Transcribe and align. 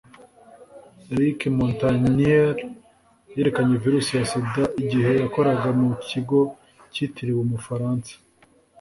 Luc 1.15 1.39
Montagnier 1.57 2.55
yerekanye 3.35 3.73
virusi 3.83 4.09
ya 4.17 4.25
sida 4.31 4.63
igihe 4.81 5.11
yakoraga 5.21 5.69
mu 5.79 5.89
kigo 6.09 6.39
cyitiriwe 6.91 7.39
Umufaransa 7.43 8.13